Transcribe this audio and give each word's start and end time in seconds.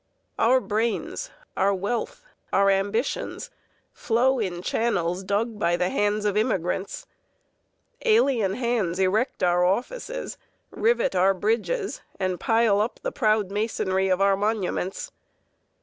Our 0.39 0.59
brains, 0.59 1.29
our 1.55 1.75
wealth, 1.75 2.23
our 2.51 2.71
ambitions 2.71 3.51
flow 3.93 4.39
in 4.39 4.63
channels 4.63 5.23
dug 5.23 5.59
by 5.59 5.77
the 5.77 5.89
hands 5.91 6.25
of 6.25 6.35
immigrants. 6.35 7.05
Alien 8.03 8.55
hands 8.55 8.97
erect 8.97 9.43
our 9.43 9.63
offices, 9.63 10.39
rivet 10.71 11.13
our 11.15 11.35
bridges, 11.35 12.01
and 12.19 12.39
pile 12.39 12.81
up 12.81 12.99
the 13.03 13.11
proud 13.11 13.51
masonry 13.51 14.07
of 14.09 14.21
our 14.21 14.35
monuments. 14.35 15.11